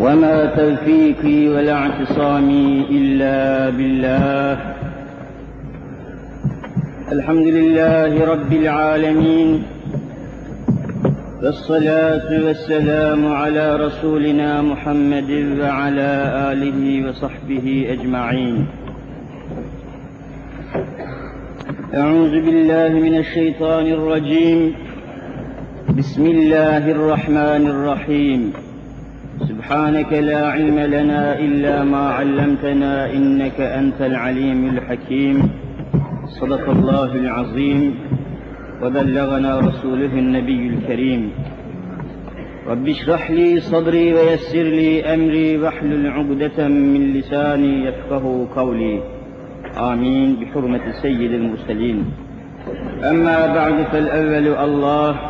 [0.00, 4.56] وما توفيقي ولا اعتصامي إلا بالله.
[7.12, 9.62] الحمد لله رب العالمين
[11.42, 16.12] والصلاة والسلام على رسولنا محمد وعلى
[16.52, 18.66] آله وصحبه أجمعين.
[21.94, 24.60] أعوذ بالله من الشيطان الرجيم.
[25.98, 28.52] بسم الله الرحمن الرحيم.
[29.48, 35.50] سبحانك لا علم لنا إلا ما علمتنا إنك أنت العليم الحكيم.
[36.40, 37.94] صدق الله العظيم.
[38.82, 41.30] وبلغنا رسوله النبي الكريم.
[42.66, 49.00] رب اشرح لي صدري ويسر لي أمري واحلل عقدة من لساني يفقه قولي.
[49.78, 50.36] آمين.
[50.40, 52.04] بحرمة سيد المرسلين.
[53.04, 55.29] أما بعد فالأول الله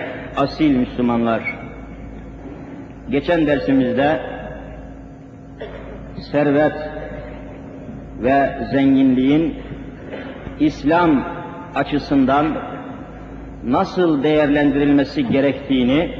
[0.37, 1.41] asil Müslümanlar.
[3.09, 4.19] Geçen dersimizde
[6.31, 6.75] servet
[8.19, 9.55] ve zenginliğin
[10.59, 11.23] İslam
[11.75, 12.57] açısından
[13.63, 16.15] nasıl değerlendirilmesi gerektiğini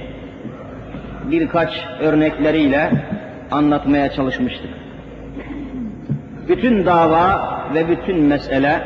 [1.32, 2.92] birkaç örnekleriyle
[3.52, 4.70] anlatmaya çalışmıştık.
[6.48, 8.82] Bütün dava ve bütün mesele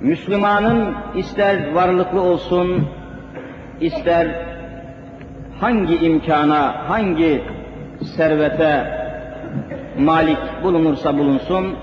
[0.00, 2.88] Müslümanın ister varlıklı olsun,
[3.80, 4.26] ister
[5.60, 7.42] hangi imkana, hangi
[8.16, 8.74] servete
[9.98, 11.76] malik bulunursa bulunsun,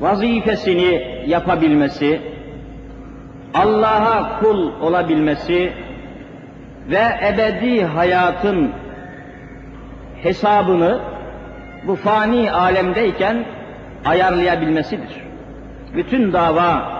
[0.00, 2.20] vazifesini yapabilmesi,
[3.54, 5.72] Allah'a kul olabilmesi
[6.90, 8.72] ve ebedi hayatın
[10.22, 11.00] hesabını
[11.86, 13.44] bu fani alemdeyken
[14.04, 15.24] ayarlayabilmesidir.
[15.96, 16.92] Bütün dava,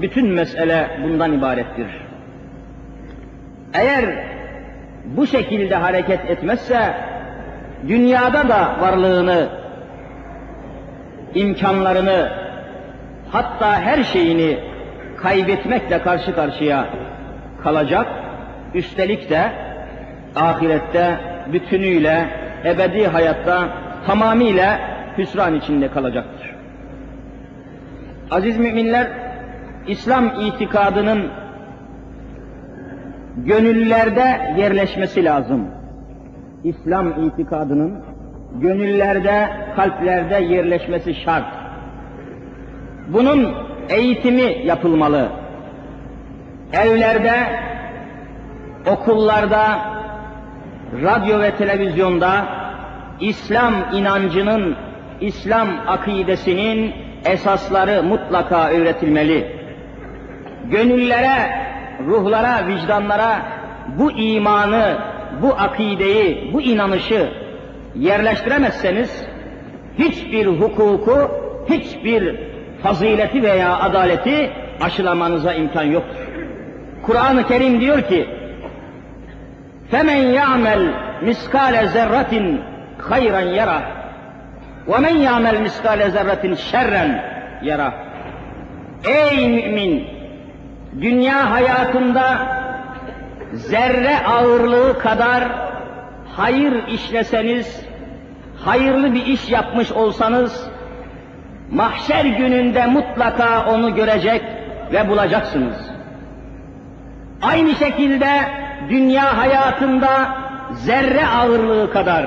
[0.00, 2.03] bütün mesele bundan ibarettir.
[3.74, 4.04] Eğer
[5.04, 6.94] bu şekilde hareket etmezse,
[7.88, 9.48] dünyada da varlığını,
[11.34, 12.32] imkanlarını,
[13.32, 14.58] hatta her şeyini
[15.16, 16.86] kaybetmekle karşı karşıya
[17.62, 18.06] kalacak,
[18.74, 19.52] üstelik de
[20.36, 21.18] ahirette
[21.52, 22.26] bütünüyle,
[22.64, 23.68] ebedi hayatta
[24.06, 24.78] tamamıyla
[25.18, 26.54] hüsran içinde kalacaktır.
[28.30, 29.08] Aziz müminler,
[29.86, 31.30] İslam itikadının
[33.36, 35.66] gönüllerde yerleşmesi lazım.
[36.64, 38.04] İslam itikadının
[38.60, 41.44] gönüllerde, kalplerde yerleşmesi şart.
[43.08, 43.54] Bunun
[43.88, 45.28] eğitimi yapılmalı.
[46.72, 47.32] Evlerde,
[48.86, 49.78] okullarda,
[51.02, 52.44] radyo ve televizyonda
[53.20, 54.76] İslam inancının,
[55.20, 56.92] İslam akidesinin
[57.24, 59.56] esasları mutlaka öğretilmeli.
[60.70, 61.63] Gönüllere,
[62.06, 63.42] ruhlara, vicdanlara
[63.98, 64.98] bu imanı,
[65.42, 67.28] bu akideyi, bu inanışı
[67.94, 69.26] yerleştiremezseniz
[69.98, 71.30] hiçbir hukuku,
[71.70, 72.36] hiçbir
[72.82, 74.50] fazileti veya adaleti
[74.80, 76.20] aşılamanıza imkan yoktur.
[77.02, 78.28] Kur'an-ı Kerim diyor ki:
[79.90, 82.60] "Femen ya'mel miskale zerratin
[82.98, 83.82] hayran yara
[84.88, 87.24] ve men ya'mel miskale zerratin şerren
[87.62, 87.94] yara."
[89.04, 90.13] Ey mümin!
[91.00, 92.38] Dünya hayatında
[93.52, 95.44] zerre ağırlığı kadar
[96.36, 97.86] hayır işleseniz,
[98.64, 100.70] hayırlı bir iş yapmış olsanız,
[101.70, 104.42] mahşer gününde mutlaka onu görecek
[104.92, 105.76] ve bulacaksınız.
[107.42, 108.28] Aynı şekilde
[108.88, 110.36] dünya hayatında
[110.72, 112.26] zerre ağırlığı kadar,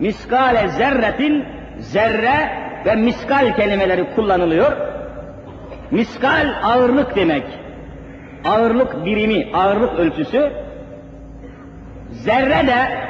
[0.00, 1.44] miskale zerretin,
[1.78, 4.72] zerre ve miskal kelimeleri kullanılıyor.
[5.90, 7.65] Miskal ağırlık demek.
[8.46, 10.52] Ağırlık birimi, ağırlık ölçüsü.
[12.10, 13.06] Zerre de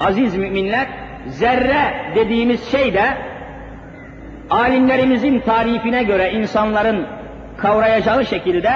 [0.00, 0.86] aziz müminler,
[1.26, 3.04] zerre dediğimiz şey de
[4.50, 7.06] alimlerimizin tarifine göre insanların
[7.56, 8.70] kavrayacağı şekilde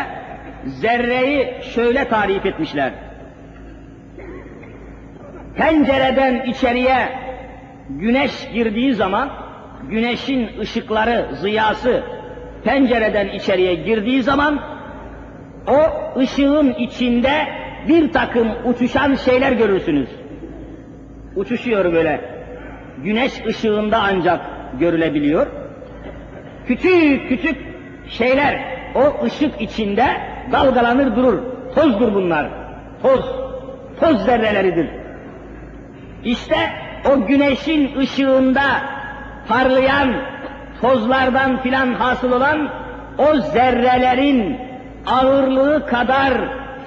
[0.64, 2.92] zerreyi şöyle tarif etmişler.
[5.56, 7.08] Pencereden içeriye
[7.88, 9.30] güneş girdiği zaman
[9.88, 12.02] güneşin ışıkları, ziyası
[12.64, 14.60] pencereden içeriye girdiği zaman
[15.66, 17.46] o ışığın içinde
[17.88, 20.08] bir takım uçuşan şeyler görürsünüz.
[21.36, 22.20] uçuşuyor böyle.
[23.04, 24.40] Güneş ışığında ancak
[24.80, 25.46] görülebiliyor.
[26.66, 27.56] Küçük küçük
[28.08, 28.60] şeyler
[28.94, 30.06] o ışık içinde
[30.52, 31.38] dalgalanır durur.
[31.74, 32.48] Tozdur bunlar.
[33.02, 33.24] Toz.
[34.00, 34.88] Toz zerreleridir.
[36.24, 36.56] İşte
[37.12, 38.62] o güneşin ışığında
[39.48, 40.14] parlayan
[40.80, 42.68] tozlardan filan hasıl olan
[43.18, 44.69] o zerrelerin
[45.06, 46.32] ağırlığı kadar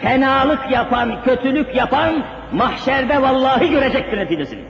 [0.02, 2.24] fenalık yapan, kötülük yapan
[2.54, 4.62] mahşerde vallahi görecektir neticesini.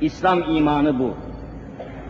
[0.00, 1.16] İslam imanı bu.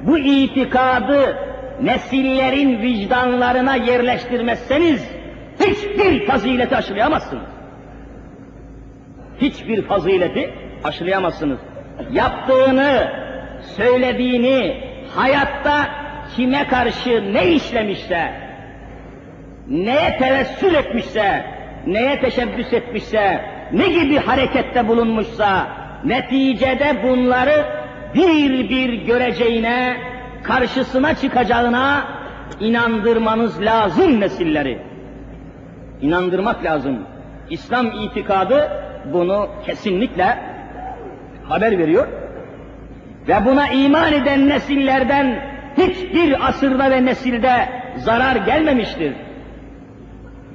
[0.03, 1.37] Bu itikadı
[1.83, 5.09] nesillerin vicdanlarına yerleştirmezseniz
[5.61, 7.44] hiçbir fazileti aşılayamazsınız.
[9.41, 10.55] Hiçbir fazileti
[10.85, 11.59] aşılayamazsınız.
[12.12, 13.12] Yaptığını,
[13.77, 14.85] söylediğini,
[15.17, 15.89] hayatta
[16.37, 18.45] kime karşı ne işlemişse,
[19.69, 21.45] neye tevessül etmişse,
[21.87, 23.41] neye teşebbüs etmişse,
[23.73, 25.67] ne gibi harekette bulunmuşsa,
[26.05, 27.65] neticede bunları
[28.15, 29.97] bir bir göreceğine,
[30.43, 32.05] karşısına çıkacağına
[32.61, 34.79] inandırmanız lazım nesilleri.
[36.03, 36.99] İnandırmak lazım.
[37.51, 38.71] İslam itikadı
[39.13, 40.39] bunu kesinlikle
[41.45, 42.09] haber veriyor.
[43.29, 45.43] Ve buna iman eden nesillerden
[45.77, 49.13] hiçbir asırda ve nesilde zarar gelmemiştir.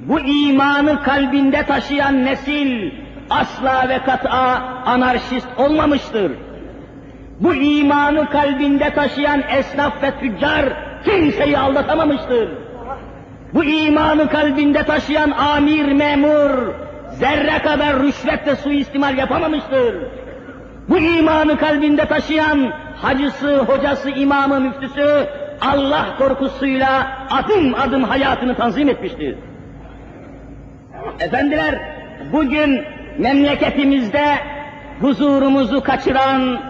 [0.08, 2.90] Bu imanı kalbinde taşıyan nesil
[3.30, 6.32] asla ve kat'a anarşist olmamıştır.
[7.40, 10.64] Bu imanı kalbinde taşıyan esnaf ve tüccar
[11.04, 12.48] kimseyi aldatamamıştır.
[13.54, 16.74] Bu imanı kalbinde taşıyan amir, memur,
[17.10, 19.94] zerre kadar rüşvet ve suistimal yapamamıştır.
[20.88, 22.72] Bu imanı kalbinde taşıyan
[23.02, 25.26] hacısı, hocası, imamı, müftüsü
[25.60, 29.36] Allah korkusuyla adım adım hayatını tanzim etmiştir.
[31.20, 31.78] Efendiler,
[32.32, 32.84] bugün
[33.18, 34.24] memleketimizde
[35.00, 36.60] huzurumuzu kaçıran,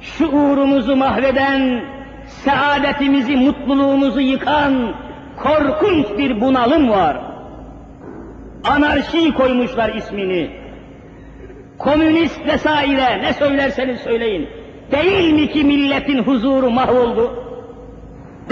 [0.00, 1.80] şuurumuzu mahveden,
[2.26, 4.94] saadetimizi, mutluluğumuzu yıkan
[5.36, 7.16] korkunç bir bunalım var.
[8.64, 10.50] Anarşi koymuşlar ismini.
[11.78, 14.48] Komünist vesaire ne söylerseniz söyleyin.
[14.92, 17.44] Değil mi ki milletin huzuru mahvoldu?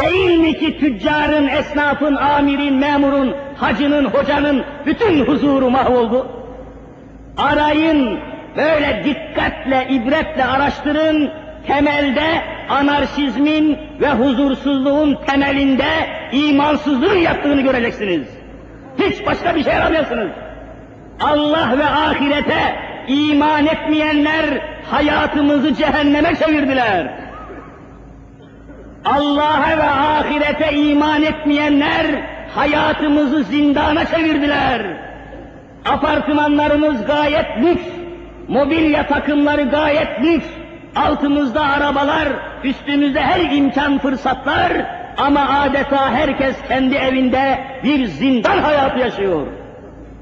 [0.02, 6.26] Değil mi ki tüccarın, esnafın, amirin, memurun, hacının, hocanın bütün huzuru mahvoldu?
[7.38, 8.18] Arayın,
[8.56, 11.30] böyle dikkatle, ibretle araştırın,
[11.66, 15.90] temelde anarşizmin ve huzursuzluğun temelinde
[16.32, 18.28] imansızlığın yattığını göreceksiniz.
[18.98, 20.30] Hiç başka bir şey aramıyorsunuz.
[21.20, 22.76] Allah ve ahirete
[23.08, 24.44] iman etmeyenler
[24.90, 27.06] hayatımızı cehenneme çevirdiler.
[29.04, 32.06] Allah'a ve ahirete iman etmeyenler
[32.54, 34.82] hayatımızı zindana çevirdiler.
[35.84, 37.86] Apartmanlarımız gayet lüks,
[38.48, 40.46] mobilya takımları gayet lüks,
[40.96, 42.28] altımızda arabalar,
[42.64, 44.72] üstümüzde her imkan fırsatlar
[45.16, 49.46] ama adeta herkes kendi evinde bir zindan hayatı yaşıyor.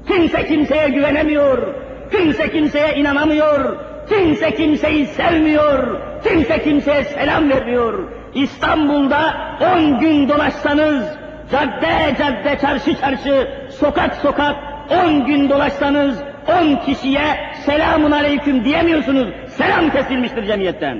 [0.07, 1.73] Kimse kimseye güvenemiyor,
[2.11, 3.77] kimse kimseye inanamıyor,
[4.09, 7.93] kimse kimseyi sevmiyor, kimse kimseye selam vermiyor.
[8.33, 11.03] İstanbul'da on gün dolaşsanız,
[11.51, 14.55] cadde cadde, çarşı çarşı, sokak sokak
[14.91, 17.25] on gün dolaşsanız on kişiye
[17.65, 19.27] selamun aleyküm diyemiyorsunuz.
[19.47, 20.97] Selam kesilmiştir cemiyetten.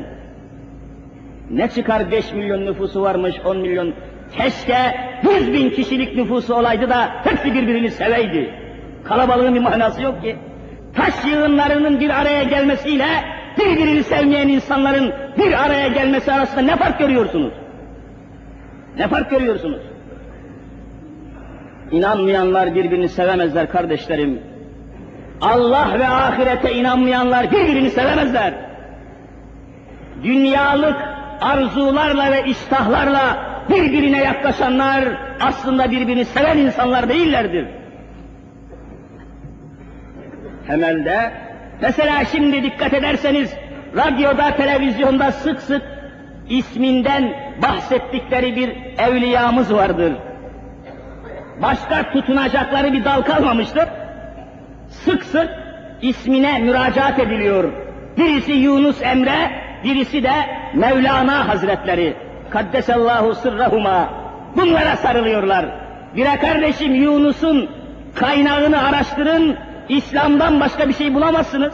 [1.50, 3.94] Ne çıkar beş milyon nüfusu varmış, on milyon.
[4.38, 8.54] Keşke yüz bin kişilik nüfusu olaydı da hepsi birbirini seveydi.
[9.04, 10.36] Kalabalığın bir manası yok ki.
[10.96, 13.06] Taş yığınlarının bir araya gelmesiyle
[13.60, 17.54] birbirini sevmeyen insanların bir araya gelmesi arasında ne fark görüyorsunuz?
[18.98, 19.82] Ne fark görüyorsunuz?
[21.94, 24.42] İnanmayanlar birbirini sevemezler kardeşlerim.
[25.42, 28.54] Allah ve ahirete inanmayanlar birbirini sevemezler.
[30.24, 30.96] Dünyalık
[31.42, 33.38] arzularla ve iştahlarla
[33.70, 35.04] birbirine yaklaşanlar
[35.42, 37.66] aslında birbirini seven insanlar değillerdir.
[40.68, 41.32] Temelde,
[41.82, 43.54] mesela şimdi dikkat ederseniz,
[43.98, 45.82] radyoda, televizyonda sık sık
[46.50, 50.14] isminden bahsettikleri bir evliyamız vardır.
[51.64, 53.86] Başka tutunacakları bir dal kalmamıştır.
[54.88, 55.50] Sık sık
[56.02, 57.64] ismine müracaat ediliyor.
[58.18, 59.52] Birisi Yunus Emre,
[59.84, 60.32] birisi de
[60.74, 62.14] Mevlana Hazretleri.
[62.50, 64.10] Kaddesallahu sırrahuma.
[64.56, 65.66] Bunlara sarılıyorlar.
[66.16, 67.70] Bire kardeşim Yunus'un
[68.16, 69.58] kaynağını araştırın,
[69.90, 71.74] İslam'dan başka bir şey bulamazsınız.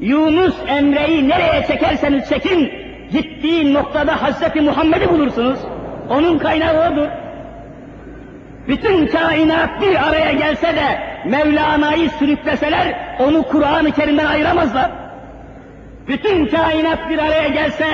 [0.00, 2.72] Yunus Emre'yi nereye çekerseniz çekin,
[3.12, 5.58] gittiği noktada Hazreti Muhammed'i bulursunuz.
[6.08, 7.08] Onun kaynağı odur.
[8.68, 14.90] Bütün kainat bir araya gelse de Mevlana'yı sürükleseler onu Kur'an-ı Kerim'den ayıramazlar.
[16.08, 17.86] bütün kainat bir araya gelse,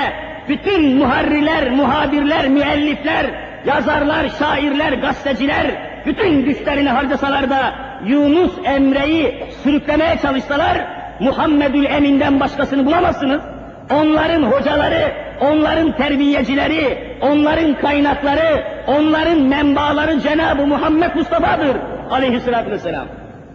[0.49, 3.27] bütün muharriler, muhabirler, müellifler,
[3.67, 5.67] yazarlar, şairler, gazeteciler,
[6.07, 7.75] bütün güçlerini harcasalar da
[8.07, 10.87] Yunus Emre'yi sürüklemeye çalışsalar,
[11.21, 13.43] Muhammedül Emin'den başkasını bulamazsınız.
[13.91, 21.77] Onların hocaları, onların terbiyecileri, onların kaynakları, onların menbaları Cenab-ı Muhammed Mustafa'dır
[22.11, 23.07] aleyhissalatü vesselam.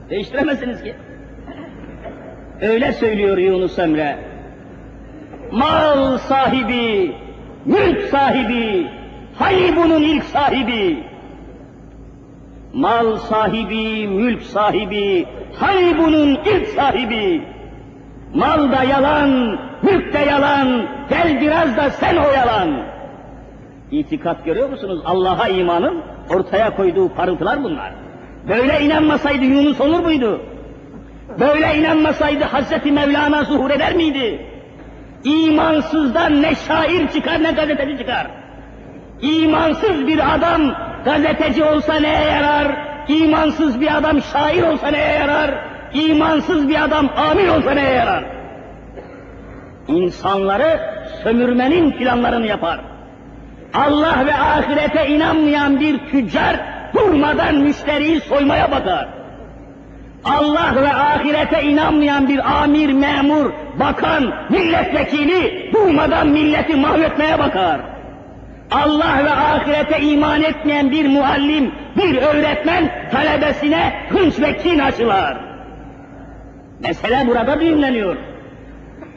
[0.09, 0.95] Değiştiremezsiniz ki.
[2.61, 4.17] Öyle söylüyor Yunus Emre.
[5.51, 7.15] Mal sahibi,
[7.65, 8.87] mülk sahibi,
[9.35, 11.03] Halibunun ilk sahibi.
[12.73, 15.25] Mal sahibi, mülk sahibi,
[15.59, 17.41] Halibunun ilk sahibi.
[18.33, 22.83] Mal da yalan, mülk de yalan, gel biraz da sen o yalan.
[23.91, 25.01] İtikat görüyor musunuz?
[25.05, 27.93] Allah'a imanın ortaya koyduğu parıltılar bunlar.
[28.49, 30.41] Böyle inanmasaydı Yunus olur muydu?
[31.39, 34.45] Böyle inanmasaydı Hazreti Mevlana zuhur eder miydi?
[35.23, 38.27] İmansızdan ne şair çıkar ne gazeteci çıkar.
[39.21, 40.61] İmansız bir adam
[41.05, 42.67] gazeteci olsa neye yarar?
[43.07, 45.51] İmansız bir adam şair olsa neye yarar?
[45.93, 48.23] İmansız bir adam amir olsa neye yarar?
[49.87, 52.79] İnsanları sömürmenin planlarını yapar.
[53.73, 56.55] Allah ve ahirete inanmayan bir tüccar
[56.93, 59.07] durmadan müşteriyi soymaya bakar.
[60.23, 67.79] Allah ve ahirete inanmayan bir amir, memur, bakan, milletvekili durmadan milleti mahvetmeye bakar.
[68.71, 75.37] Allah ve ahirete iman etmeyen bir muallim, bir öğretmen talebesine hınç ve kin aşılar.
[76.79, 78.28] Mesele burada düğümleniyor.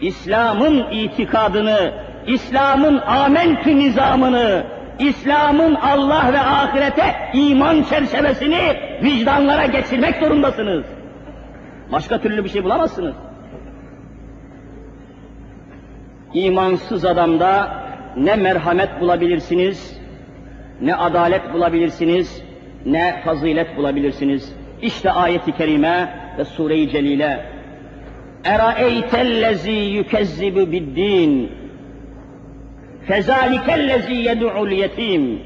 [0.02, 1.92] İslam'ın itikadını,
[2.26, 4.64] İslam'ın amentü nizamını,
[4.98, 10.84] İslam'ın Allah ve ahirete iman çerçevesini vicdanlara geçirmek zorundasınız.
[11.92, 13.14] Başka türlü bir şey bulamazsınız.
[16.34, 17.82] İmansız adamda
[18.16, 20.00] ne merhamet bulabilirsiniz,
[20.80, 22.42] ne adalet bulabilirsiniz,
[22.86, 24.56] ne fazilet bulabilirsiniz.
[24.82, 27.51] İşte ayeti kerime ve sure-i celile.
[28.44, 31.50] Eraeytellezi yükezzibu biddin
[33.06, 35.40] Fezalikellezi yed'ul yetim.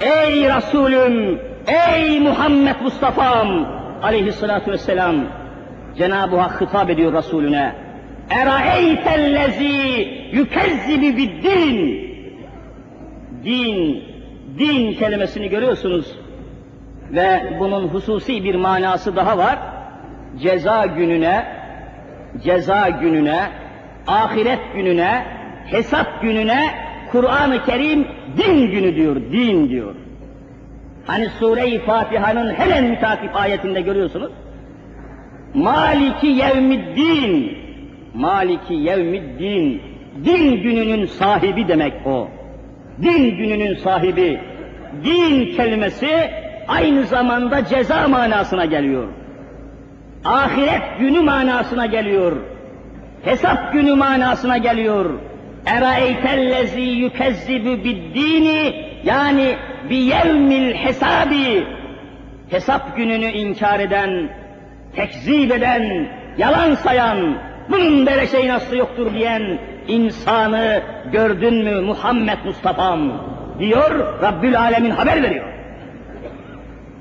[0.00, 3.66] Ey Resulüm, ey Muhammed Mustafa'm
[4.02, 5.16] aleyhissalatu vesselam
[5.98, 7.72] Cenab-ı Hak hitap ediyor Resulüne.
[8.30, 12.08] Eraeytellezi yükezzibi biddin.
[13.44, 14.04] Din,
[14.58, 16.16] din kelimesini görüyorsunuz.
[17.10, 19.58] Ve bunun hususi bir manası daha var.
[20.42, 21.57] Ceza gününe,
[22.42, 23.40] ceza gününe,
[24.06, 25.24] ahiret gününe,
[25.70, 26.70] hesap gününe
[27.12, 28.06] Kur'an-ı Kerim
[28.36, 29.94] din günü diyor, din diyor.
[31.06, 34.32] Hani Sure-i Fatiha'nın hemen mütakip ayetinde görüyorsunuz.
[35.54, 37.58] Maliki yevmiddin,
[38.14, 39.82] Maliki yevmiddin,
[40.24, 42.28] din gününün sahibi demek o.
[43.02, 44.40] Din gününün sahibi.
[45.04, 46.30] Din kelimesi
[46.68, 49.08] aynı zamanda ceza manasına geliyor.
[50.24, 52.32] Ahiret günü manasına geliyor.
[53.24, 55.10] Hesap günü manasına geliyor.
[55.66, 59.56] Eraeytellezi yükezzibu biddini yani
[59.90, 61.66] biyevmil hesabi
[62.50, 64.28] hesap gününü inkar eden,
[64.96, 66.08] tekzip eden,
[66.38, 67.38] yalan sayan,
[67.70, 69.58] bunun böyle şeyin aslı yoktur diyen
[69.88, 70.82] insanı
[71.12, 73.12] gördün mü Muhammed Mustafa'm
[73.58, 75.57] diyor Rabbül Alemin haber veriyor.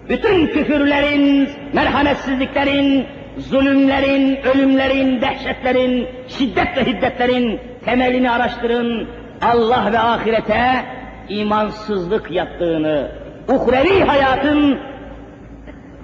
[0.09, 3.05] Bütün küfürlerin, merhametsizliklerin,
[3.37, 9.07] zulümlerin, ölümlerin, dehşetlerin, şiddet ve hiddetlerin temelini araştırın.
[9.41, 10.85] Allah ve ahirete
[11.29, 13.11] imansızlık yaptığını,
[13.47, 14.79] uhrevi hayatın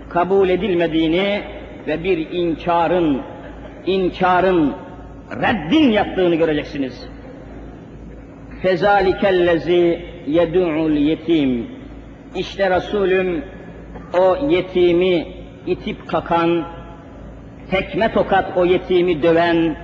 [0.10, 1.42] kabul edilmediğini
[1.88, 3.22] ve bir inkarın,
[3.86, 4.74] inkarın,
[5.32, 7.10] reddin yaptığını göreceksiniz.
[8.62, 11.68] Fezalikellezi yed'ul yetim.
[12.36, 13.44] İşte Resulüm
[14.14, 15.28] o yetimi
[15.68, 16.66] itip kakan,
[17.72, 19.76] tekme tokat o yetimi döven,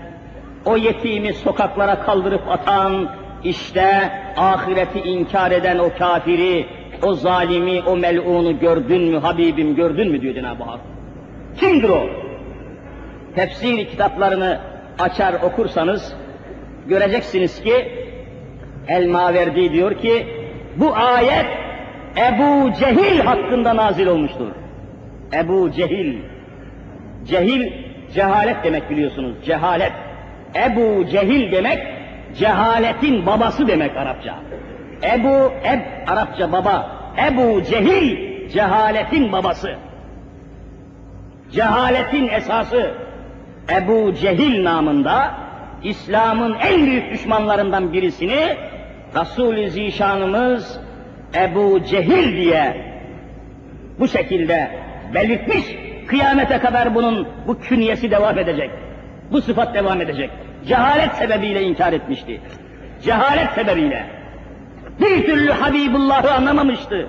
[0.65, 3.09] o yetimi sokaklara kaldırıp atan,
[3.43, 6.65] işte ahireti inkar eden o kafiri,
[7.03, 10.79] o zalimi, o melunu gördün mü Habibim gördün mü diyor Cenab-ı Hak.
[11.59, 12.09] Kimdir o?
[13.35, 14.59] Tefsir kitaplarını
[14.99, 16.13] açar okursanız
[16.87, 17.91] göreceksiniz ki
[18.87, 20.27] El-Maverdi diyor ki
[20.75, 21.45] bu ayet
[22.27, 24.51] Ebu Cehil hakkında nazil olmuştur.
[25.33, 26.17] Ebu Cehil.
[27.25, 27.73] Cehil,
[28.13, 29.91] cehalet demek biliyorsunuz, cehalet.
[30.55, 31.79] Ebu Cehil demek,
[32.39, 34.35] cehaletin babası demek Arapça.
[35.03, 36.91] Ebu, Eb, Arapça baba.
[37.27, 39.75] Ebu Cehil, cehaletin babası.
[41.51, 42.91] Cehaletin esası.
[43.77, 45.33] Ebu Cehil namında
[45.83, 48.55] İslam'ın en büyük düşmanlarından birisini
[49.15, 50.79] Resul-i Zişanımız
[51.35, 52.77] Ebu Cehil diye
[53.99, 54.71] bu şekilde
[55.13, 55.63] belirtmiş.
[56.07, 58.71] Kıyamete kadar bunun bu künyesi devam edecek.
[59.31, 60.29] Bu sıfat devam edecek.
[60.67, 62.41] Cehalet sebebiyle inkar etmişti.
[63.03, 64.05] Cehalet sebebiyle.
[65.01, 67.07] Bir türlü Habibullah'ı anlamamıştı.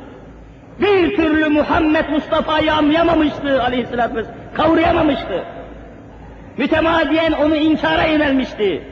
[0.80, 4.38] Bir türlü Muhammed Mustafa'yı anlayamamıştı aleyhissalatü vesselam.
[4.54, 5.44] Kavrayamamıştı.
[6.56, 8.82] Mütemadiyen onu inkara yönelmişti.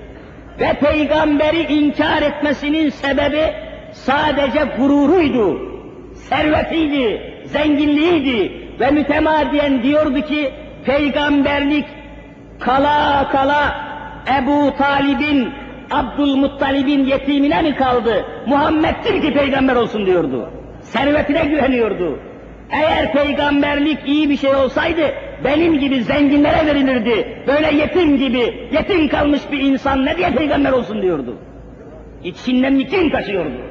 [0.61, 3.67] Ve peygamberi inkar etmesinin sebebi
[4.05, 5.61] sadece gururuydu,
[6.14, 10.50] servetiydi, zenginliğiydi ve mütemadiyen diyordu ki
[10.85, 11.85] peygamberlik
[12.61, 13.88] kala kala
[14.38, 15.52] Ebu Talib'in,
[15.90, 18.25] Abdülmuttalib'in yetimine mi kaldı?
[18.47, 20.50] Muhammed'dir ki peygamber olsun diyordu.
[20.81, 22.19] Servetine güveniyordu.
[22.71, 25.02] Eğer peygamberlik iyi bir şey olsaydı
[25.45, 27.43] benim gibi zenginlere verilirdi.
[27.47, 31.37] Böyle yetim gibi, yetim kalmış bir insan ne diye peygamber olsun diyordu.
[32.25, 33.67] İçinden kin taşıyordu.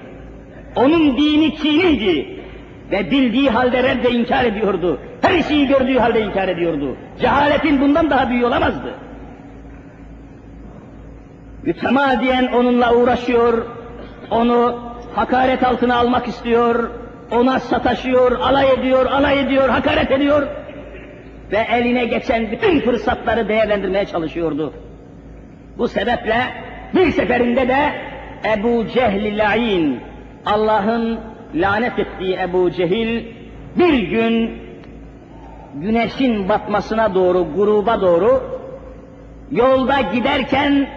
[0.77, 2.37] Onun dini kiniydi.
[2.91, 4.99] Ve bildiği halde redde inkar ediyordu.
[5.21, 6.97] Her şeyi gördüğü halde inkar ediyordu.
[7.21, 8.93] Cehaletin bundan daha büyük olamazdı.
[11.63, 13.65] Mütemadiyen onunla uğraşıyor,
[14.31, 14.79] onu
[15.15, 16.89] hakaret altına almak istiyor,
[17.31, 20.47] ona sataşıyor, alay ediyor, alay ediyor, hakaret ediyor
[21.51, 24.73] ve eline geçen bütün fırsatları değerlendirmeye çalışıyordu.
[25.77, 26.41] Bu sebeple
[26.95, 27.77] bir seferinde de
[28.45, 29.99] Ebu Cehli La'in,
[30.53, 31.19] Allah'ın
[31.55, 33.25] lanet ettiği Ebu Cehil
[33.75, 34.51] bir gün
[35.75, 38.43] güneşin batmasına doğru, gruba doğru
[39.51, 40.87] yolda giderken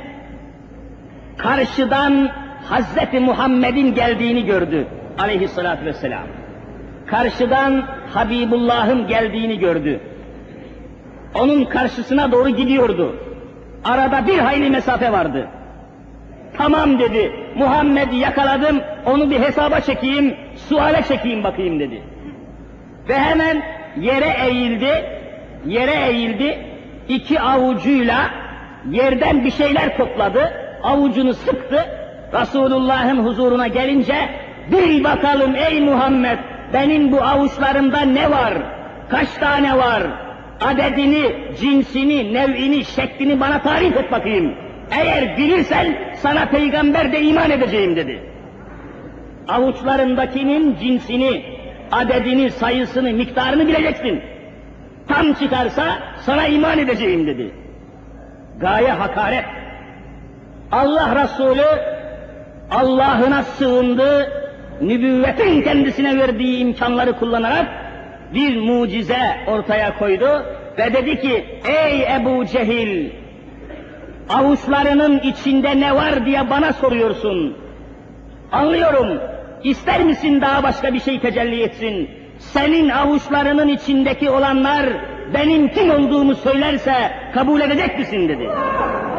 [1.37, 2.29] karşıdan
[2.65, 4.87] Hazreti Muhammed'in geldiğini gördü
[5.19, 6.27] aleyhissalatü vesselam.
[7.07, 10.01] Karşıdan Habibullah'ın geldiğini gördü.
[11.35, 13.17] Onun karşısına doğru gidiyordu.
[13.85, 15.49] Arada bir hayli mesafe vardı.
[16.59, 20.37] Tamam dedi, Muhammed'i yakaladım, onu bir hesaba çekeyim,
[20.69, 22.03] suale çekeyim bakayım dedi.
[23.09, 23.63] Ve hemen
[24.01, 25.05] yere eğildi,
[25.67, 26.59] yere eğildi,
[27.09, 28.31] iki avucuyla
[28.91, 31.87] yerden bir şeyler topladı, avucunu sıktı,
[32.33, 34.29] Resulullah'ın huzuruna gelince,
[34.73, 36.39] bil bakalım ey Muhammed,
[36.73, 38.55] benim bu avuçlarımda ne var,
[39.09, 40.03] kaç tane var,
[40.61, 44.55] adedini, cinsini, nev'ini, şeklini bana tarif et bakayım.
[44.91, 48.23] Eğer bilirsen sana peygamber de iman edeceğim dedi.
[49.49, 51.43] Avuçlarındakinin cinsini,
[51.93, 54.23] adedini, sayısını, miktarını bileceksin.
[55.09, 57.51] Tam çıkarsa sana iman edeceğim dedi.
[58.61, 59.45] Gaye hakaret.
[60.73, 61.67] Allah Resulü
[62.71, 64.33] Allah'ına sığındı,
[64.81, 67.67] nübüvvetin kendisine verdiği imkanları kullanarak
[68.35, 70.45] bir mucize ortaya koydu
[70.79, 71.45] ve dedi ki,
[71.85, 73.11] ey Ebu Cehil,
[74.31, 77.57] avuçlarının içinde ne var diye bana soruyorsun.
[78.53, 79.21] Anlıyorum,
[79.65, 82.11] ister misin daha başka bir şey tecelli etsin?
[82.39, 84.87] Senin avuçlarının içindeki olanlar
[85.35, 86.95] benim kim olduğumu söylerse
[87.35, 88.49] kabul edecek misin dedi.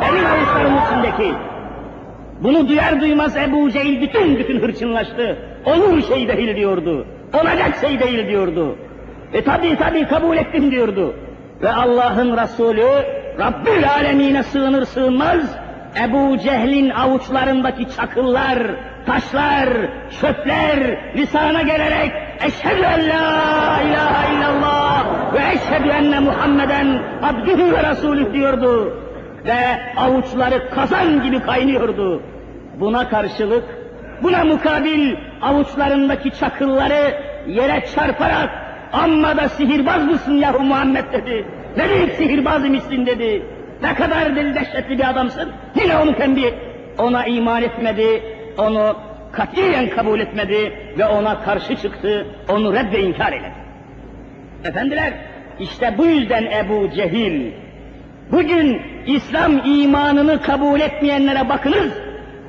[0.01, 1.33] Benim avuçlarımın içindeki.
[2.43, 5.37] Bunu duyar duymaz Ebu Cehil bütün bütün hırçınlaştı.
[5.65, 7.05] Olur şey değil diyordu.
[7.33, 8.75] Olacak şey değil diyordu.
[9.33, 11.15] E tabi tabi kabul ettim diyordu.
[11.61, 12.87] Ve Allah'ın Resulü
[13.41, 15.55] Rabbül Alemine sığınır sığınmaz
[16.03, 18.59] Ebu Cehil'in avuçlarındaki çakıllar,
[19.05, 19.69] taşlar,
[20.21, 22.11] çöpler lisana gelerek
[22.45, 28.97] eşhedü en la ilahe illallah ve eşhedü enne Muhammeden abdühü ve resulü diyordu.
[29.45, 29.59] Ve
[29.97, 32.21] avuçları kazan gibi kaynıyordu.
[32.79, 33.63] Buna karşılık,
[34.23, 37.13] buna mukabil avuçlarındaki çakılları
[37.47, 38.49] yere çarparak
[38.93, 41.60] amma da sihirbaz mısın yahu Muhammed dedi.
[41.77, 43.43] Ne büyük sihirbaz imişsin dedi.
[43.81, 45.51] Ne kadar deli dehşetli bir adamsın.
[45.75, 46.53] Yine onu kendi
[46.97, 48.23] ona iman etmedi,
[48.57, 48.95] onu
[49.31, 53.53] katiyen kabul etmedi ve ona karşı çıktı, onu red ve inkar eyledi.
[54.65, 55.13] Efendiler,
[55.59, 57.51] işte bu yüzden Ebu Cehil,
[58.31, 61.93] bugün İslam imanını kabul etmeyenlere bakınız,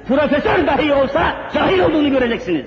[0.08, 1.22] profesör dahi olsa
[1.54, 2.66] cahil olduğunu göreceksiniz.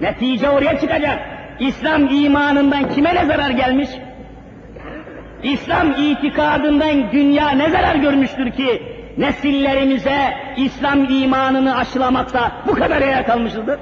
[0.00, 1.18] Netice oraya çıkacak.
[1.60, 3.88] İslam imanından kime ne zarar gelmiş?
[5.44, 8.82] İslam itikadından dünya ne zarar görmüştür ki
[9.18, 13.78] nesillerimize İslam imanını aşılamakta bu kadar yer kalmışızdır?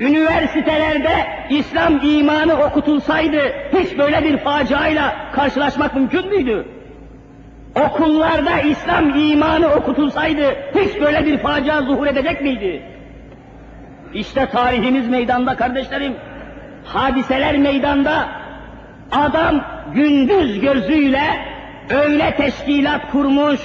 [0.00, 3.40] Üniversitelerde İslam imanı okutulsaydı
[3.72, 6.66] hiç böyle bir faciayla karşılaşmak mümkün müydü?
[7.86, 12.82] Okullarda İslam imanı okutulsaydı hiç böyle bir facia zuhur edecek miydi?
[14.14, 16.16] İşte tarihimiz meydanda kardeşlerim.
[16.84, 18.45] Hadiseler meydanda.
[19.12, 19.60] Adam
[19.94, 21.22] gündüz gözüyle
[21.90, 23.60] öyle teşkilat kurmuş,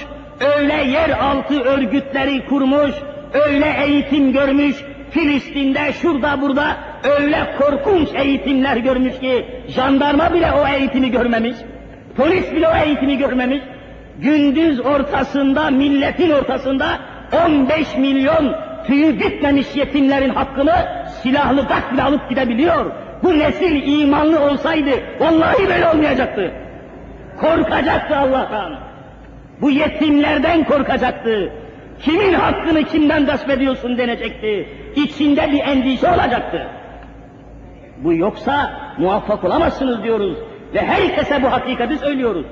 [0.56, 2.92] öyle yeraltı örgütleri kurmuş,
[3.32, 4.76] öyle eğitim görmüş,
[5.10, 6.76] Filistin'de şurada burada
[7.18, 11.56] öyle korkunç eğitimler görmüş ki jandarma bile o eğitimi görmemiş,
[12.16, 13.60] polis bile o eğitimi görmemiş.
[14.18, 16.86] Gündüz ortasında, milletin ortasında
[17.46, 18.54] 15 milyon
[18.86, 20.74] tüyü bitmemiş yetimlerin hakkını
[21.22, 23.01] silahlı gaz bile alıp gidebiliyor.
[23.23, 26.51] Bu nesil imanlı olsaydı vallahi böyle olmayacaktı.
[27.39, 28.79] Korkacaktı Allah'tan.
[29.61, 31.51] Bu yetimlerden korkacaktı.
[31.99, 34.69] Kimin hakkını kimden gasp ediyorsun denecekti.
[34.95, 36.67] İçinde bir endişe olacaktı.
[37.97, 40.37] Bu yoksa muvaffak olamazsınız diyoruz.
[40.73, 42.45] Ve herkese bu hakikati söylüyoruz.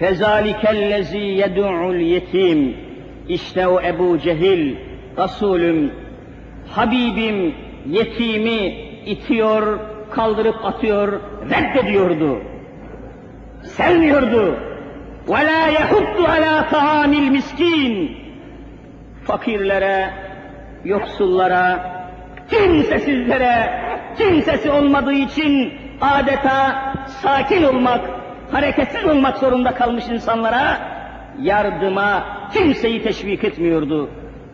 [0.00, 2.72] فَذَٰلِكَ الَّذ۪ي يَدُعُ الْيَت۪يمِ
[3.28, 4.76] İşte o Ebu Cehil,
[5.18, 5.92] Resulüm,
[6.70, 7.54] Habibim
[7.86, 9.78] yetimi itiyor,
[10.10, 12.38] kaldırıp atıyor, reddediyordu.
[13.62, 14.56] Sevmiyordu.
[15.28, 18.08] وَلَا يَحُدُّ عَلَى طَعَامِ الْمِسْكِينَ
[19.24, 20.10] Fakirlere,
[20.84, 21.96] yoksullara,
[22.50, 23.70] kimsesizlere,
[24.18, 28.00] kimsesi olmadığı için adeta sakin olmak,
[28.52, 30.78] hareketsiz olmak zorunda kalmış insanlara
[31.42, 34.10] yardıma kimseyi teşvik etmiyordu.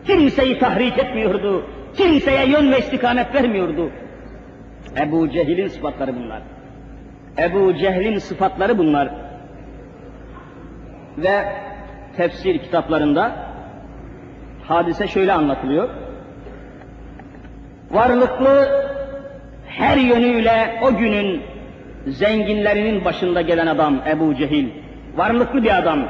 [0.07, 1.65] Kimseyi tahrik etmiyordu.
[1.98, 3.90] Kimseye yön ve istikamet vermiyordu.
[5.00, 6.42] Ebu Cehil'in sıfatları bunlar.
[7.38, 9.08] Ebu Cehil'in sıfatları bunlar.
[11.18, 11.44] Ve
[12.16, 13.32] tefsir kitaplarında
[14.64, 15.88] hadise şöyle anlatılıyor.
[17.90, 18.68] Varlıklı
[19.66, 21.42] her yönüyle o günün
[22.06, 24.68] zenginlerinin başında gelen adam Ebu Cehil.
[25.16, 26.08] Varlıklı bir adam.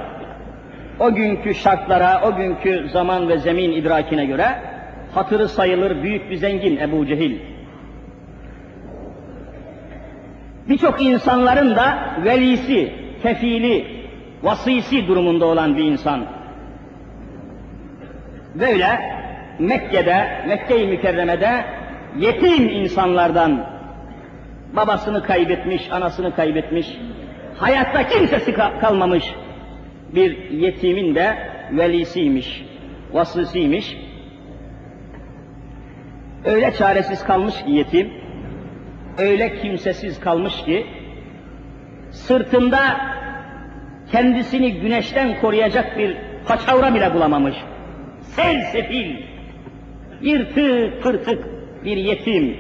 [1.00, 4.77] O günkü şartlara, o günkü zaman ve zemin idrakine göre
[5.14, 7.38] hatırı sayılır büyük bir zengin Ebu Cehil.
[10.68, 12.92] Birçok insanların da velisi,
[13.22, 13.86] kefili,
[14.42, 16.26] vasisi durumunda olan bir insan.
[18.54, 19.18] Böyle
[19.58, 21.64] Mekke'de, Mekke-i Mükerreme'de
[22.18, 23.66] yetim insanlardan
[24.72, 26.86] babasını kaybetmiş, anasını kaybetmiş,
[27.56, 29.24] hayatta kimsesi kalmamış
[30.14, 31.36] bir yetimin de
[31.72, 32.64] velisiymiş,
[33.12, 33.96] vasısıymış.
[36.44, 38.10] Öyle çaresiz kalmış ki yetim,
[39.18, 40.86] öyle kimsesiz kalmış ki,
[42.10, 42.78] sırtında
[44.12, 47.56] kendisini güneşten koruyacak bir paçavra bile bulamamış.
[48.20, 49.16] Sel sefil,
[50.22, 51.44] yırtık pırtık
[51.84, 52.56] bir yetim.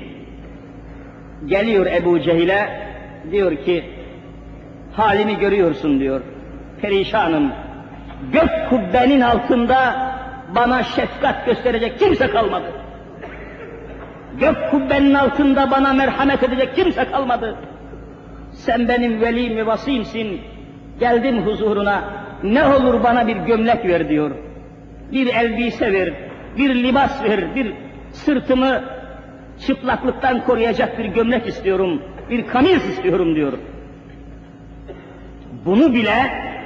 [1.46, 2.88] Geliyor Ebu Cehil'e,
[3.30, 3.84] diyor ki,
[4.92, 6.20] halimi görüyorsun diyor,
[6.82, 7.52] perişanım.
[8.32, 10.08] Gök kubbenin altında
[10.54, 12.72] bana şefkat gösterecek kimse kalmadı.
[14.40, 17.56] Gök kubbenin altında bana merhamet edecek kimse kalmadı.
[18.52, 20.40] Sen benim velim ve vasimsin.
[21.00, 22.04] Geldim huzuruna.
[22.42, 24.30] Ne olur bana bir gömlek ver diyor.
[25.12, 26.12] Bir elbise ver,
[26.56, 27.72] bir libas ver, bir
[28.12, 28.82] sırtımı
[29.66, 33.52] çıplaklıktan koruyacak bir gömlek istiyorum, bir kamis istiyorum diyor.
[35.64, 36.14] Bunu bile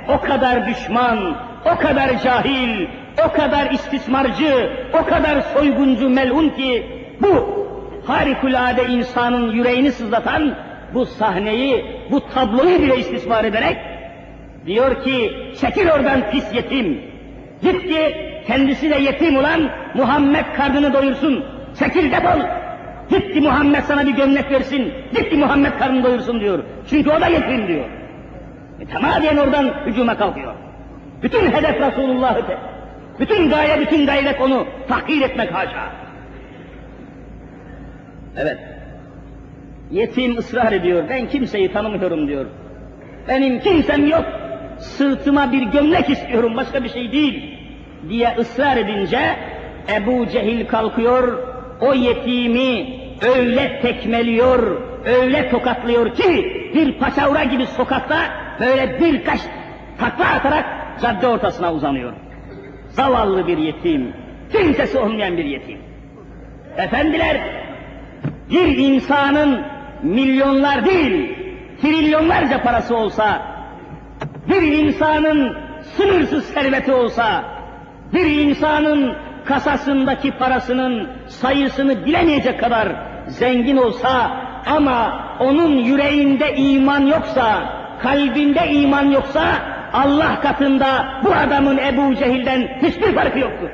[0.08, 1.36] o kadar düşman,
[1.72, 2.86] o kadar cahil,
[3.28, 4.70] o kadar istismarcı,
[5.02, 6.86] o kadar soyguncu melun ki
[7.20, 7.61] bu
[8.06, 10.54] harikulade insanın yüreğini sızlatan
[10.94, 13.76] bu sahneyi, bu tabloyu bile istismar ederek
[14.66, 17.00] diyor ki çekil oradan pis yetim.
[17.62, 21.44] Git ki kendisi de yetim olan Muhammed karnını doyursun.
[21.78, 22.40] Çekil defol.
[23.10, 24.92] Git ki Muhammed sana bir gömlek versin.
[25.14, 26.58] Git ki Muhammed karnını doyursun diyor.
[26.90, 27.84] Çünkü o da yetim diyor.
[28.80, 30.54] E, tamamen oradan hücuma kalkıyor.
[31.22, 32.42] Bütün hedef Resulullah'ı
[33.20, 35.90] bütün gaye, bütün gayret onu tahkir etmek haşa.
[38.36, 38.58] Evet.
[39.90, 41.04] Yetim ısrar ediyor.
[41.08, 42.46] Ben kimseyi tanımıyorum diyor.
[43.28, 44.24] Benim kimsem yok.
[44.78, 46.56] Sırtıma bir gömlek istiyorum.
[46.56, 47.58] Başka bir şey değil.
[48.08, 49.36] Diye ısrar edince
[49.94, 51.38] Ebu Cehil kalkıyor.
[51.80, 52.86] O yetimi
[53.36, 58.16] öyle tekmeliyor, öyle tokatlıyor ki bir paçavra gibi sokakta
[58.60, 59.40] böyle birkaç
[59.98, 60.64] takla atarak
[61.02, 62.12] cadde ortasına uzanıyor.
[62.88, 64.12] Zavallı bir yetim,
[64.52, 65.78] kimsesi olmayan bir yetim.
[66.76, 67.40] Efendiler,
[68.52, 69.64] bir insanın
[70.02, 71.36] milyonlar değil,
[71.82, 73.42] trilyonlarca parası olsa,
[74.48, 77.44] bir insanın sınırsız serveti olsa,
[78.12, 82.88] bir insanın kasasındaki parasının sayısını bilemeyecek kadar
[83.26, 84.30] zengin olsa
[84.66, 87.62] ama onun yüreğinde iman yoksa,
[88.02, 89.42] kalbinde iman yoksa
[89.92, 93.68] Allah katında bu adamın Ebu Cehil'den hiçbir farkı yoktur.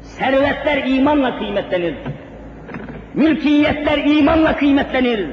[0.00, 1.94] Servetler imanla kıymetlenir.
[3.14, 5.26] Mülkiyetler imanla kıymetlenir.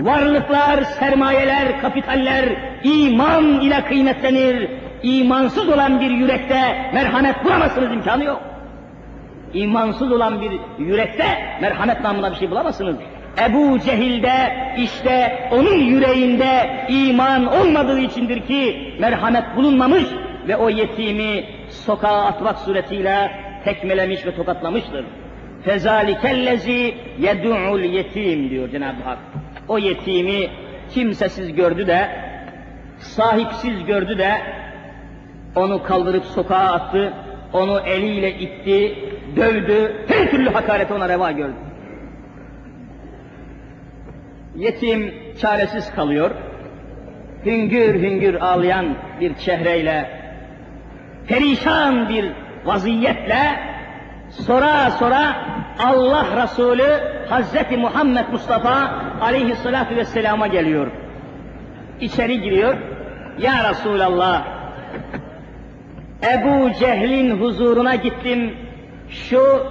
[0.00, 2.44] Varlıklar, sermayeler, kapitaller
[2.84, 4.70] iman ile kıymetlenir.
[5.02, 8.40] İmansız olan bir yürekte merhamet bulamazsınız imkanı yok.
[9.54, 11.24] İmansız olan bir yürekte
[11.60, 12.96] merhamet namına bir şey bulamazsınız.
[13.48, 20.04] Ebu Cehil'de işte onun yüreğinde iman olmadığı içindir ki merhamet bulunmamış
[20.48, 23.30] ve o yetimi sokağa atmak suretiyle
[23.64, 25.04] tekmelemiş ve tokatlamıştır.
[25.64, 29.18] Fezalikellezi yed'ul yetim diyor Cenab-ı Hak.
[29.68, 30.50] O yetimi
[30.90, 32.08] kimsesiz gördü de,
[32.98, 34.32] sahipsiz gördü de,
[35.56, 37.12] onu kaldırıp sokağa attı,
[37.52, 38.94] onu eliyle itti,
[39.36, 41.54] dövdü, her türlü hakareti ona reva gördü.
[44.56, 46.30] Yetim çaresiz kalıyor,
[47.46, 48.86] hüngür hüngür ağlayan
[49.20, 50.10] bir çehreyle,
[51.28, 52.32] perişan bir
[52.64, 53.71] vaziyetle,
[54.32, 55.36] sora sora
[55.78, 56.90] Allah Resulü
[57.28, 60.86] Hazreti Muhammed Mustafa aleyhissalatu vesselama geliyor.
[62.00, 62.76] İçeri giriyor.
[63.38, 64.44] Ya Resulallah,
[66.34, 68.56] Ebu Cehil'in huzuruna gittim,
[69.08, 69.66] şu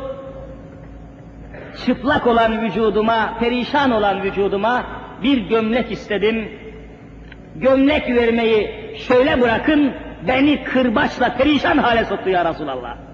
[1.85, 4.83] çıplak olan vücuduma, perişan olan vücuduma
[5.23, 6.49] bir gömlek istedim.
[7.55, 9.93] Gömlek vermeyi şöyle bırakın,
[10.27, 13.10] beni kırbaçla perişan hale soktu ya Resulallah.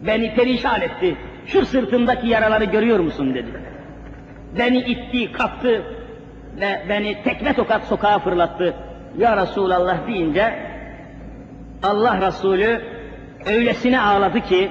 [0.00, 1.16] Beni perişan etti.
[1.46, 3.48] Şu sırtımdaki yaraları görüyor musun dedi.
[4.58, 5.82] Beni itti, kaptı
[6.60, 8.74] ve beni tekme tokat sokağa fırlattı.
[9.18, 10.54] Ya Resulallah deyince
[11.82, 12.80] Allah Resulü
[13.46, 14.70] öylesine ağladı ki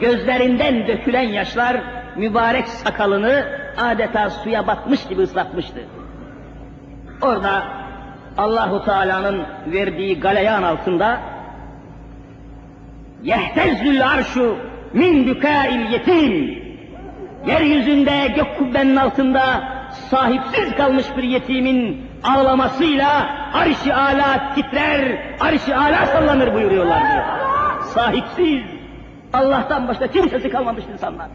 [0.00, 1.80] gözlerinden dökülen yaşlar
[2.16, 3.44] mübarek sakalını
[3.76, 5.80] adeta suya batmış gibi ıslatmıştı.
[7.22, 7.62] Orada
[8.38, 11.20] Allahu Teala'nın verdiği galeyan altında
[13.22, 14.56] yehtezzül arşu
[14.92, 16.62] min bükâil yetim
[17.46, 19.62] yeryüzünde gök kubbenin altında
[20.10, 27.24] sahipsiz kalmış bir yetimin ağlamasıyla arş-ı ala titrer, arş-ı ala sallanır buyuruyorlar diyor.
[27.82, 28.62] Sahipsiz,
[29.32, 31.28] Allah'tan başka kimsesi kalmamış insanlar.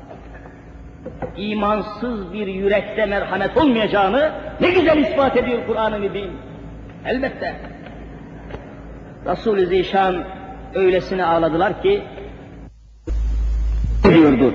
[1.38, 6.32] İmansız bir yürekte merhamet olmayacağını ne güzel ispat ediyor Kur'an-ı Mübin.
[7.06, 7.56] Elbette.
[9.26, 10.24] Resul-i Zişan
[10.76, 12.04] öylesine ağladılar ki
[14.04, 14.54] diyordu.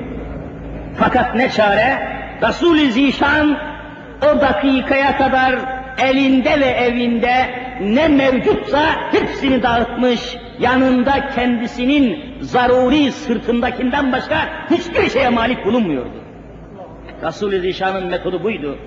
[0.99, 2.19] Fakat ne çare?
[2.43, 3.59] Resul-i Zişan
[4.23, 5.55] o dakikaya kadar
[5.99, 7.51] elinde ve evinde
[7.81, 14.37] ne mevcutsa hepsini dağıtmış, yanında kendisinin zaruri sırtındakinden başka
[14.71, 16.25] hiçbir şeye malik bulunmuyordu.
[17.23, 18.79] Resul-i Zişan'ın metodu buydu.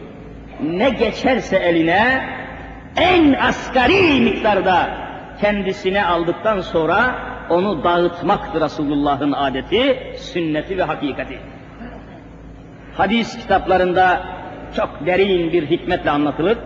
[0.63, 2.29] Ne geçerse eline
[2.97, 5.00] en asgari miktarda
[5.41, 7.15] kendisine aldıktan sonra
[7.49, 11.39] onu dağıtmaktır Resulullah'ın adeti, sünneti ve hakikati.
[12.97, 14.23] Hadis kitaplarında
[14.75, 16.57] çok derin bir hikmetle anlatılır.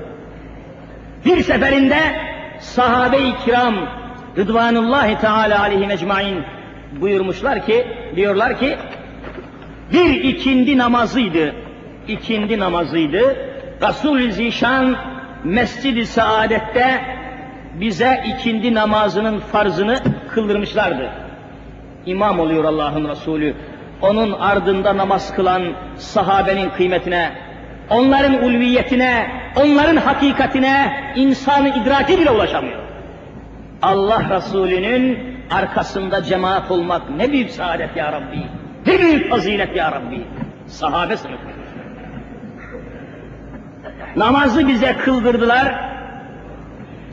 [1.25, 1.97] Bir seferinde
[2.59, 3.75] sahabe-i kiram
[4.37, 6.43] Rıdvanullahi Teala aleyhi mecmain
[7.01, 8.77] buyurmuşlar ki, diyorlar ki,
[9.93, 11.55] bir ikindi namazıydı,
[12.07, 13.35] ikindi namazıydı.
[13.81, 14.95] Resul-i Zişan
[15.43, 17.14] Mescid-i Saadet'te
[17.79, 19.97] bize ikindi namazının farzını
[20.29, 21.09] kıldırmışlardı.
[22.05, 23.55] İmam oluyor Allah'ın Resulü.
[24.01, 25.63] Onun ardında namaz kılan
[25.95, 27.31] sahabenin kıymetine,
[27.89, 32.79] onların ulviyetine, onların hakikatine insan idraki bile ulaşamıyor.
[33.81, 38.43] Allah Resulü'nün arkasında cemaat olmak ne büyük saadet ya Rabbi.
[38.87, 40.21] Ne büyük fazilet ya Rabbi.
[40.67, 41.47] Sahabe sınıfı.
[44.15, 45.94] Namazı bize kıldırdılar,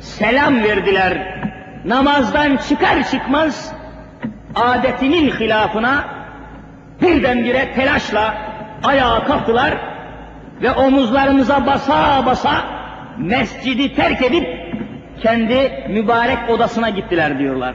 [0.02, 1.42] selam verdiler.
[1.84, 3.74] Namazdan çıkar çıkmaz
[4.54, 6.04] adetinin hilafına
[7.02, 8.34] birdenbire telaşla
[8.84, 9.74] ayağa kalktılar
[10.62, 12.64] ve omuzlarımıza basa basa
[13.18, 14.46] mescidi terk edip
[15.22, 17.74] kendi mübarek odasına gittiler diyorlar.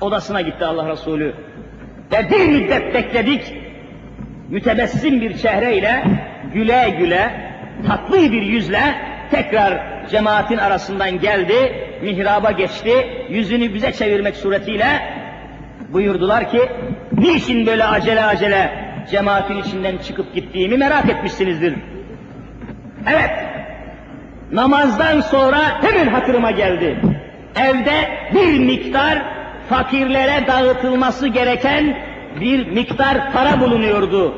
[0.00, 1.34] Odasına gitti Allah Resulü.
[2.12, 3.54] Ve bir müddet bekledik,
[4.48, 6.04] mütebessim bir çehreyle,
[6.54, 7.30] güle güle,
[7.86, 8.94] tatlı bir yüzle
[9.30, 14.86] tekrar cemaatin arasından geldi, mihraba geçti, yüzünü bize çevirmek suretiyle
[15.92, 16.68] buyurdular ki,
[17.12, 18.70] niçin böyle acele acele
[19.10, 21.74] cemaatin içinden çıkıp gittiğimi merak etmişsinizdir.
[23.06, 23.30] Evet,
[24.52, 26.96] namazdan sonra hemen hatırıma geldi.
[27.56, 29.22] Evde bir miktar
[29.68, 31.96] fakirlere dağıtılması gereken
[32.40, 34.34] bir miktar para bulunuyordu.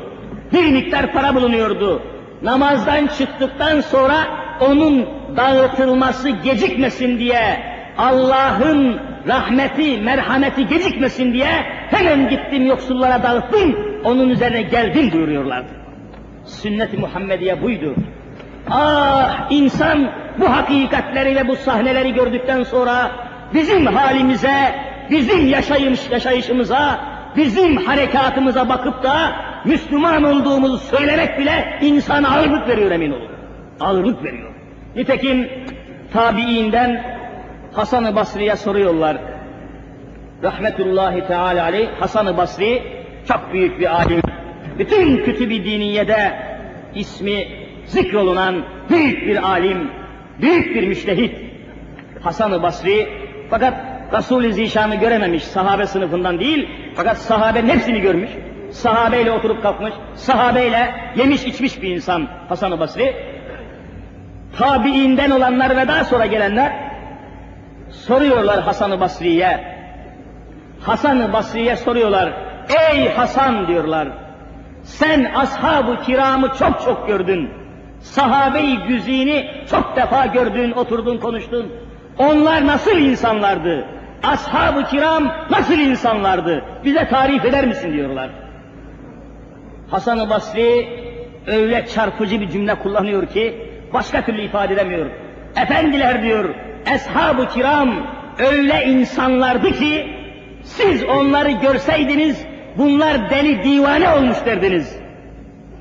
[0.53, 2.03] Bir miktar para bulunuyordu.
[2.41, 4.15] Namazdan çıktıktan sonra
[4.61, 5.05] onun
[5.37, 7.63] dağıtılması gecikmesin diye
[7.97, 11.47] Allah'ın rahmeti, merhameti gecikmesin diye
[11.89, 15.69] hemen gittim yoksullara dağıttım, onun üzerine geldim buyuruyorlardı.
[16.45, 17.95] Sünnet-i Muhammediye buydu.
[18.69, 23.11] Ah insan bu hakikatleri ve bu sahneleri gördükten sonra
[23.53, 24.75] bizim halimize,
[25.09, 26.99] bizim yaşayış, yaşayışımıza,
[27.35, 29.31] bizim harekatımıza bakıp da
[29.65, 33.28] Müslüman olduğumuzu söylemek bile insana ağırlık veriyor emin olun.
[33.79, 34.49] Ağırlık veriyor.
[34.95, 35.49] Nitekim
[36.13, 37.19] tabiinden
[37.73, 39.17] Hasan-ı Basri'ye soruyorlar.
[40.43, 42.83] Rahmetullahi Teala aleyh Hasan-ı Basri
[43.27, 44.21] çok büyük bir alim.
[44.79, 46.33] Bütün kütüb-i diniyede
[46.95, 47.47] ismi
[47.85, 49.91] zikrolunan büyük bir alim,
[50.41, 51.35] büyük bir müştehit.
[52.21, 53.07] Hasan-ı Basri
[53.49, 53.73] fakat
[54.13, 58.29] Resul-i Zişan'ı görememiş sahabe sınıfından değil fakat sahabenin hepsini görmüş.
[58.71, 63.15] Sahabeyle oturup kalkmış, sahabeyle yemiş içmiş bir insan Hasan-ı Basri.
[64.57, 66.73] Tabiinden olanlar ve daha sonra gelenler
[67.91, 69.79] soruyorlar Hasan-ı Basri'ye.
[70.81, 72.33] Hasan-ı Basri'ye soruyorlar.
[72.91, 74.07] Ey Hasan diyorlar.
[74.83, 77.49] Sen ashab-ı kiramı çok çok gördün.
[77.99, 81.73] Sahabe-i güzini çok defa gördün, oturdun, konuştun.
[82.17, 83.85] Onlar nasıl insanlardı?
[84.23, 86.63] Ashab-ı kiram nasıl insanlardı?
[86.85, 88.29] Bize tarif eder misin diyorlar.
[89.91, 90.87] Hasan-ı Basri
[91.47, 95.05] öyle çarpıcı bir cümle kullanıyor ki başka türlü ifade edemiyor.
[95.63, 96.49] Efendiler diyor,
[96.93, 98.07] ashab-ı kiram
[98.39, 100.07] öyle insanlardı ki
[100.63, 102.45] siz onları görseydiniz
[102.77, 104.99] bunlar deli divane olmuş derdiniz.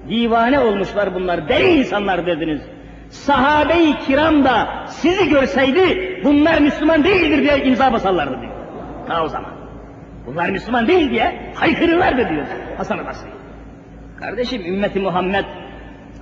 [0.08, 2.62] Divane olmuşlar bunlar, deli insanlar derdiniz.
[3.10, 8.52] Sahabe-i kiram da sizi görseydi bunlar Müslüman değildir diye imza basarlardı diyor.
[9.08, 9.50] Ha o zaman.
[10.26, 13.28] Bunlar Müslüman değil diye haykırırlardı diyor Hasan-ı Basri.
[14.20, 15.44] Kardeşim ümmeti Muhammed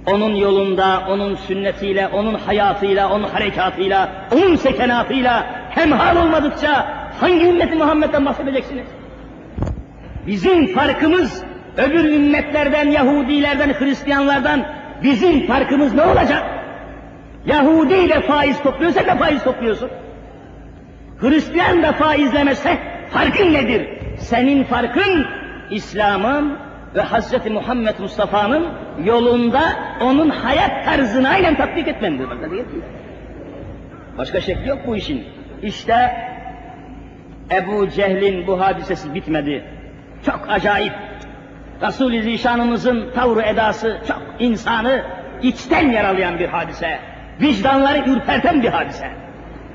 [0.06, 6.86] onun yolunda, onun sünnetiyle, onun hayatıyla, onun harekatıyla, onun sekenatıyla hemhal olmadıkça
[7.20, 8.86] hangi ümmeti Muhammed'den bahsedeceksiniz?
[10.26, 11.42] Bizim farkımız
[11.76, 14.66] öbür ümmetlerden, Yahudilerden, Hristiyanlardan
[15.02, 16.42] bizim farkımız ne olacak?
[17.46, 19.90] Yahudi ile faiz topluyor, sen faiz topluyorsun.
[21.20, 22.78] Hristiyan da faizlemese
[23.10, 23.88] farkın nedir?
[24.18, 25.26] Senin farkın
[25.70, 26.65] İslam'ın
[26.96, 27.50] ve Hz.
[27.50, 28.66] Muhammed Mustafa'nın
[29.04, 29.60] yolunda
[30.00, 32.28] onun hayat tarzını aynen tatbik etmendir.
[34.18, 35.24] Başka şekli yok bu işin.
[35.62, 36.16] İşte
[37.50, 39.64] Ebu Cehil'in bu hadisesi bitmedi.
[40.26, 40.92] Çok acayip.
[41.82, 45.02] Resul-i Zişanımızın tavrı edası çok insanı
[45.42, 46.98] içten yaralayan bir hadise.
[47.40, 49.10] Vicdanları ürperten bir hadise.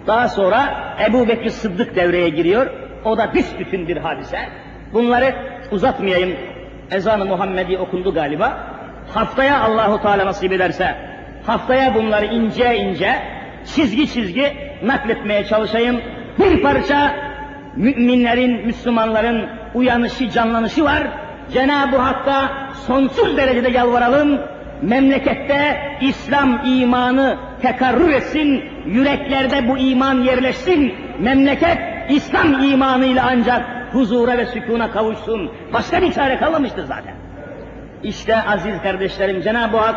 [0.07, 0.73] Daha sonra
[1.09, 2.67] Ebu Bekir Sıddık devreye giriyor.
[3.05, 4.39] O da büsbütün bir hadise.
[4.93, 5.35] Bunları
[5.71, 6.37] uzatmayayım.
[6.91, 8.57] Ezan-ı Muhammedi okundu galiba.
[9.13, 10.95] Haftaya Allahu Teala nasip ederse
[11.45, 13.15] haftaya bunları ince ince
[13.65, 16.01] çizgi çizgi nakletmeye çalışayım.
[16.39, 17.15] Bir parça
[17.75, 21.03] müminlerin, Müslümanların uyanışı, canlanışı var.
[21.53, 22.49] Cenab-ı Hakk'a
[22.87, 24.39] sonsuz derecede yalvaralım.
[24.81, 30.93] Memlekette İslam imanı tekarrür etsin, yüreklerde bu iman yerleşsin.
[31.19, 31.77] Memleket
[32.09, 35.51] İslam imanıyla ancak huzura ve sükuna kavuşsun.
[35.73, 37.13] Başka bir çare kalmamıştır zaten.
[38.03, 39.95] İşte aziz kardeşlerim Cenab-ı Hak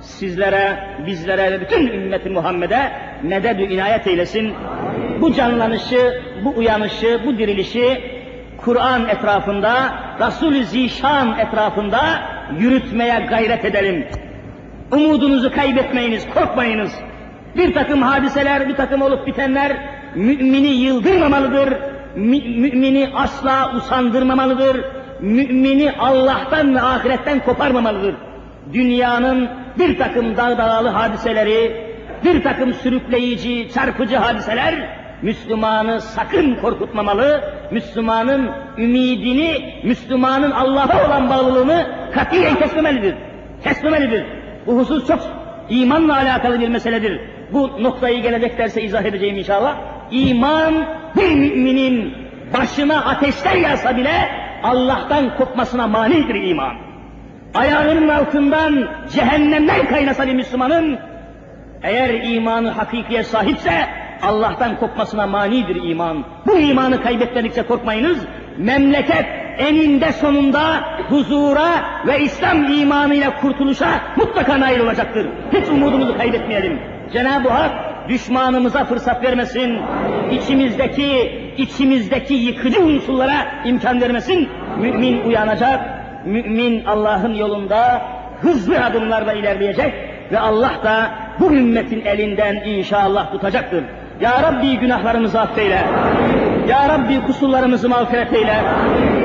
[0.00, 4.54] sizlere, bizlere ve bütün ümmeti Muhammed'e mededü inayet eylesin.
[5.20, 8.00] Bu canlanışı, bu uyanışı, bu dirilişi
[8.56, 12.00] Kur'an etrafında, Resul-i Zişan etrafında
[12.58, 14.06] yürütmeye gayret edelim.
[14.92, 16.92] Umudunuzu kaybetmeyiniz, korkmayınız.
[17.56, 19.76] Bir takım hadiseler, bir takım olup bitenler
[20.14, 21.74] mümini yıldırmamalıdır,
[22.18, 24.84] mümini asla usandırmamalıdır,
[25.20, 28.14] mümini Allah'tan ve ahiretten koparmamalıdır.
[28.72, 31.88] Dünyanın bir takım dağdağalı hadiseleri,
[32.24, 34.74] bir takım sürükleyici, çarpıcı hadiseler
[35.22, 43.14] Müslümanı sakın korkutmamalı, Müslümanın ümidini, Müslümanın Allah'a olan bağlılığını katiyen kesmemelidir.
[43.64, 44.24] Kesmemelidir.
[44.66, 45.20] Bu husus çok
[45.70, 47.20] imanla alakalı bir meseledir.
[47.52, 49.76] Bu noktayı gelecek derse izah edeceğim inşallah.
[50.10, 50.74] İman
[51.18, 52.14] bir müminin
[52.58, 54.28] başına ateşler yağsa bile
[54.62, 56.76] Allah'tan kopmasına manidir iman.
[57.54, 60.98] Ayağının altından cehennemden kaynasa bir Müslümanın
[61.82, 63.86] eğer imanı hakikiye sahipse
[64.22, 66.24] Allah'tan kopmasına manidir iman.
[66.46, 68.18] Bu imanı kaybetmedikçe korkmayınız.
[68.58, 69.26] Memleket
[69.58, 71.70] eninde sonunda huzura
[72.06, 75.28] ve İslam imanıyla kurtuluşa mutlaka nail olacaktır.
[75.52, 76.80] Hiç umudumuzu kaybetmeyelim.
[77.12, 77.70] Cenab-ı Hak
[78.08, 79.78] düşmanımıza fırsat vermesin.
[80.32, 84.48] İçimizdeki içimizdeki yıkıcı unsurlara imkan vermesin.
[84.80, 85.80] Mümin uyanacak.
[86.24, 88.02] Mümin Allah'ın yolunda
[88.40, 89.94] hızlı adımlarla ilerleyecek
[90.32, 91.10] ve Allah da
[91.40, 93.84] bu ümmetin elinden inşallah tutacaktır.
[94.20, 95.84] Ya Rabbi günahlarımızı affeyle.
[96.68, 98.62] Ya Rabbi kusurlarımızı mağfiret eyle.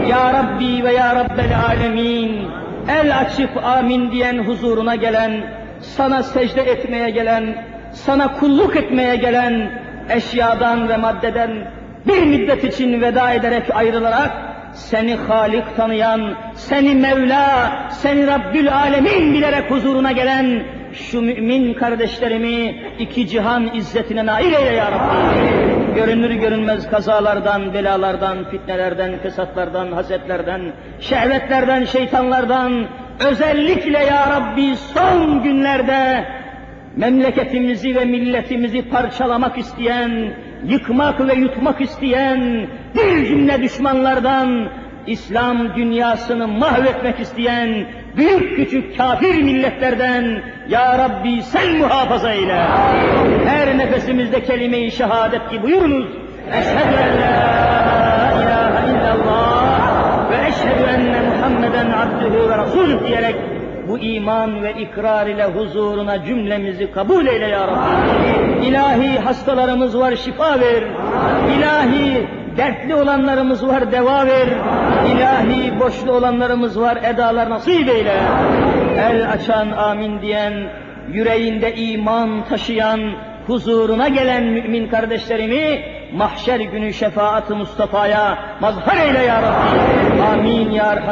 [0.09, 2.47] Ya Rabbi ve Ya Rabbel alemin.
[2.89, 5.43] El açıp amin diyen huzuruna gelen
[5.83, 9.71] sana secde etmeye gelen, sana kulluk etmeye gelen
[10.09, 11.51] eşyadan ve maddeden
[12.07, 14.31] bir müddet için veda ederek ayrılarak
[14.73, 23.27] seni Halik tanıyan, seni Mevla, seni Rabbül Alemin bilerek huzuruna gelen şu mümin kardeşlerimi iki
[23.27, 25.95] cihan izzetine nail eyle ya Rabbi.
[25.95, 30.61] Görünür görünmez kazalardan, belalardan, fitnelerden, fesatlardan, hasetlerden,
[30.99, 32.87] şehvetlerden, şeytanlardan,
[33.19, 36.25] özellikle ya Rabbi son günlerde
[36.97, 40.33] memleketimizi ve milletimizi parçalamak isteyen,
[40.67, 44.69] yıkmak ve yutmak isteyen bir cümle düşmanlardan,
[45.07, 47.85] İslam dünyasını mahvetmek isteyen
[48.17, 52.55] büyük küçük kafir milletlerden Ya Rabbi sen muhafaza eyle.
[53.45, 56.07] Her nefesimizde kelime-i şehadet ki buyurunuz.
[56.51, 63.35] Eşhedü en la ilahe illallah ve eşhedü enne Muhammeden abdühü ve rasulüh diyerek
[63.87, 68.65] bu iman ve ikrar ile huzuruna cümlemizi kabul eyle ya Rabbi.
[68.65, 70.83] İlahi hastalarımız var şifa ver.
[71.57, 72.27] İlahi
[72.57, 74.47] dertli olanlarımız var deva ver.
[75.15, 78.21] İlahi boşlu olanlarımız var edalar nasip eyle.
[78.97, 80.53] El açan amin diyen,
[81.11, 82.99] yüreğinde iman taşıyan,
[83.47, 85.81] huzuruna gelen mümin kardeşlerimi
[86.13, 90.21] mahşer günü şefaat-ı Mustafa'ya mazhar eyle ya Rabbi.
[90.21, 91.03] Amin ya Rahman.